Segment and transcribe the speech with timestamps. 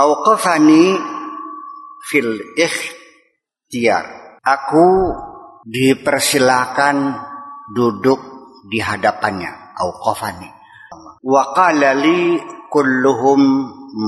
[0.00, 0.96] Auqafani
[2.08, 4.40] fil ikhtiyar.
[4.40, 5.12] Aku
[5.68, 7.20] dipersilakan
[7.76, 8.20] duduk
[8.64, 9.76] di hadapannya.
[9.76, 10.48] Auqafani.
[11.20, 12.40] Wa qala li
[12.72, 13.40] kulluhum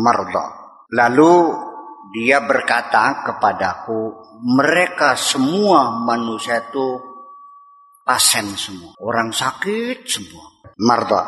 [0.01, 0.63] marda.
[0.97, 1.33] Lalu
[2.13, 7.01] dia berkata kepadaku, mereka semua manusia itu
[8.05, 10.45] pasien semua, orang sakit semua,
[10.77, 11.23] marda.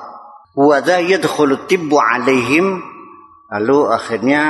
[0.55, 2.94] Wada yadkhulu tibbu alaihim
[3.55, 4.43] lalu akhirnya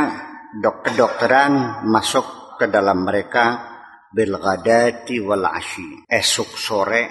[0.56, 3.76] dokter-dokteran masuk ke dalam mereka
[4.08, 7.02] bil ghadati wal ashi esok sore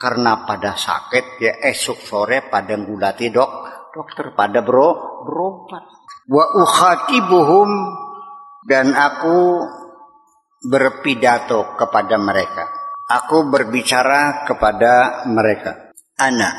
[0.00, 3.50] karena pada sakit ya esok sore pada ngulati dok
[3.92, 5.84] dokter pada bro berobat.
[6.26, 7.70] Wa ukhatibuhum
[8.66, 9.62] dan aku
[10.64, 12.64] berpidato kepada mereka.
[13.10, 15.92] Aku berbicara kepada mereka.
[16.16, 16.50] Ana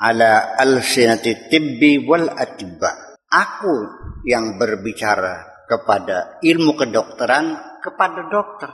[0.00, 3.20] ala al-sinati tibbi wal atibba.
[3.30, 8.70] Aku yang berbicara kepada ilmu kedokteran kepada dokter.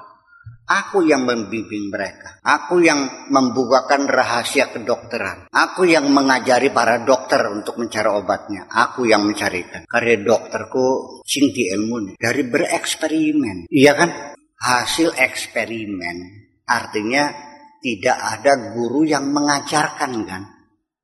[0.68, 2.36] Aku yang membimbing mereka.
[2.44, 5.48] Aku yang membukakan rahasia kedokteran.
[5.48, 8.68] Aku yang mengajari para dokter untuk mencari obatnya.
[8.68, 9.88] Aku yang mencarikan.
[9.88, 13.72] Karena dokterku singti ilmu dari bereksperimen.
[13.72, 14.10] Iya kan?
[14.60, 16.16] Hasil eksperimen
[16.68, 17.32] artinya
[17.80, 20.42] tidak ada guru yang mengajarkan kan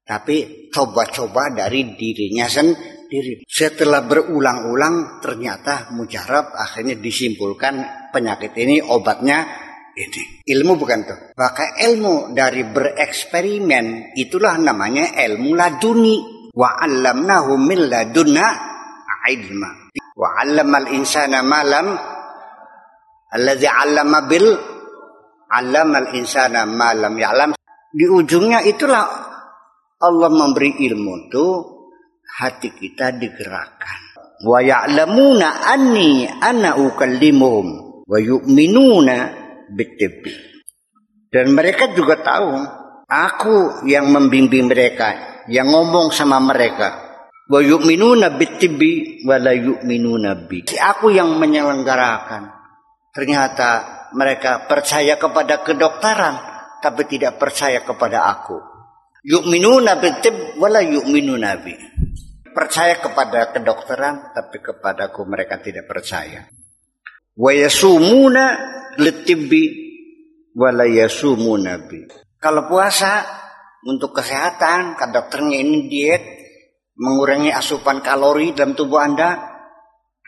[0.04, 2.93] tapi coba-coba dari dirinya sendiri.
[3.44, 9.44] Setelah berulang-ulang ternyata mujarab akhirnya disimpulkan penyakit ini obatnya
[9.94, 10.42] ini.
[10.42, 11.18] Ilmu bukan tuh.
[11.38, 16.16] Maka ilmu dari bereksperimen itulah namanya ilmu laduni.
[16.54, 18.46] Wa 'allamnahu min ladunna
[19.26, 19.70] ilma.
[20.14, 21.98] Wa 'allamal insana malam
[23.34, 24.46] alladzi 'allama bil
[25.50, 27.50] 'allamal insana malam ya'lam.
[27.94, 29.02] Di ujungnya itulah
[30.02, 31.46] Allah memberi ilmu itu
[32.34, 34.00] hati kita digerakkan.
[34.42, 37.66] Wa ya'lamuna anni ana ukallimuhum
[38.04, 39.16] wa yu'minuna
[39.70, 40.34] bitibbi.
[41.30, 42.50] Dan mereka juga tahu
[43.06, 47.02] aku yang membimbing mereka, yang ngomong sama mereka.
[47.46, 50.66] Wa yu'minuna bitibbi wa la yu'minuna bi.
[50.74, 52.50] Aku yang menyelenggarakan.
[53.14, 53.70] Ternyata
[54.14, 56.34] mereka percaya kepada kedokteran
[56.82, 58.60] tapi tidak percaya kepada aku.
[59.24, 61.72] Yu'minuna bitib wala yu'minuna bi.
[62.54, 66.46] Percaya kepada kedokteran tapi kepadaku mereka tidak percaya.
[67.34, 68.44] Wa yasumuna
[68.94, 69.64] litibbi
[70.54, 72.06] wala yasumuna bi.
[72.38, 73.26] Kalau puasa
[73.84, 76.22] untuk kesehatan, kan dokternya ini diet
[76.94, 79.50] mengurangi asupan kalori dalam tubuh Anda.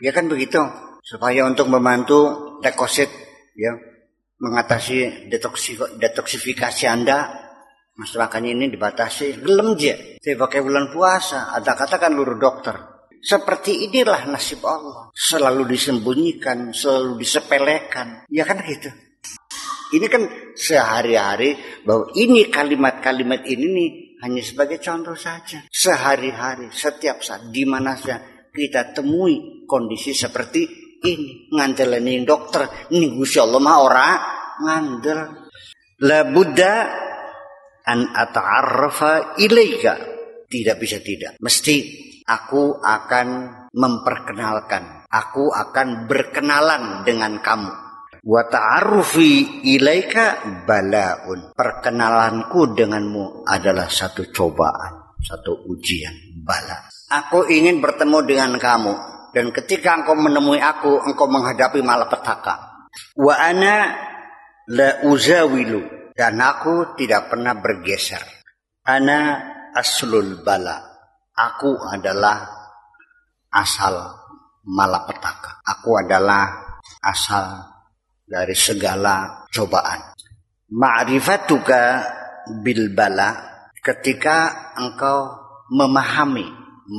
[0.03, 0.59] Ya kan begitu.
[0.99, 3.07] Supaya untuk membantu dekosit
[3.55, 3.71] ya
[4.37, 5.31] mengatasi
[5.97, 7.46] detoksifikasi Anda
[7.97, 10.21] Mas makannya ini dibatasi, gelem je.
[10.21, 12.77] Saya pakai bulan puasa, ada katakan luru dokter.
[13.17, 15.09] Seperti inilah nasib Allah.
[15.17, 18.29] Selalu disembunyikan, selalu disepelekan.
[18.29, 18.93] Ya kan gitu.
[19.97, 23.89] Ini kan sehari-hari bahwa ini kalimat-kalimat ini nih
[24.21, 25.65] hanya sebagai contoh saja.
[25.65, 28.21] Sehari-hari, setiap saat, di mana saja
[28.53, 30.69] kita temui kondisi seperti
[31.01, 31.49] ini.
[31.49, 34.07] Ngandelani dokter, ini Gusti Allah mah ora
[34.61, 35.19] ngandel.
[36.05, 37.06] La Buddha
[37.87, 39.95] an ata'arrafa ilaika.
[40.47, 41.39] Tidak bisa tidak.
[41.39, 41.75] Mesti
[42.27, 43.27] aku akan
[43.71, 45.07] memperkenalkan.
[45.07, 47.71] Aku akan berkenalan dengan kamu.
[48.27, 51.55] Wa ta'arrufi ilaika balaun.
[51.55, 56.91] Perkenalanku denganmu adalah satu cobaan, satu ujian, bala.
[57.07, 58.93] Aku ingin bertemu dengan kamu
[59.31, 62.83] dan ketika engkau menemui aku, engkau menghadapi malapetaka.
[63.15, 63.95] Wa ana
[64.67, 68.25] la uzawilu dan aku tidak pernah bergeser.
[68.81, 69.37] Ana
[69.77, 70.81] aslul bala.
[71.37, 72.41] Aku adalah
[73.53, 73.93] asal
[74.65, 75.61] malapetaka.
[75.61, 76.73] Aku adalah
[77.05, 77.61] asal
[78.25, 80.17] dari segala cobaan.
[80.73, 81.81] Ma'rifatuka
[82.65, 83.37] bil bala
[83.77, 85.37] ketika engkau
[85.69, 86.49] memahami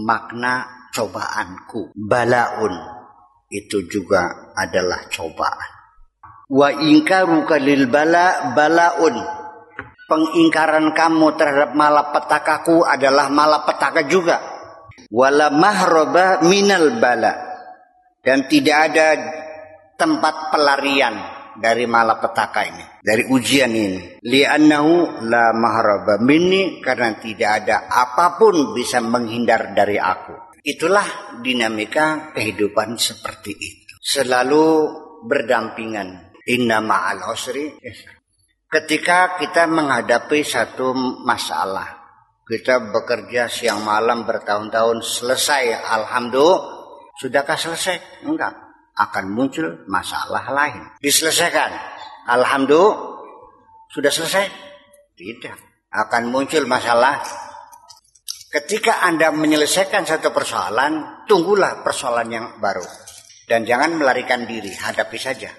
[0.06, 1.90] makna cobaanku.
[1.98, 2.74] Balaun
[3.50, 5.77] itu juga adalah cobaan.
[6.48, 9.16] Wa ingkaruka lil bala balaun.
[10.08, 14.40] Pengingkaran kamu terhadap malapetakaku adalah malapetaka juga.
[15.12, 17.36] Wala mahroba minal bala.
[18.24, 19.08] Dan tidak ada
[20.00, 21.16] tempat pelarian
[21.58, 24.22] dari malapetaka ini, dari ujian ini.
[24.24, 30.56] Li'annahu la mahroba minni karena tidak ada apa pun bisa menghindar dari aku.
[30.64, 33.94] Itulah dinamika kehidupan seperti itu.
[34.00, 34.66] Selalu
[35.26, 37.76] berdampingan Inna ma'al usri
[38.68, 40.92] Ketika kita menghadapi satu
[41.24, 41.88] masalah,
[42.44, 46.78] kita bekerja siang malam bertahun-tahun selesai, alhamdulillah
[47.18, 48.22] Sudahkah selesai?
[48.30, 48.54] Enggak.
[48.94, 50.86] Akan muncul masalah lain.
[51.02, 51.74] Diselesaikan.
[52.30, 53.18] Alhamdulillah.
[53.90, 54.46] Sudah selesai?
[55.18, 55.56] Tidak.
[55.90, 57.18] Akan muncul masalah.
[58.48, 62.86] Ketika Anda menyelesaikan satu persoalan, tunggulah persoalan yang baru.
[63.50, 65.50] Dan jangan melarikan diri, hadapi saja.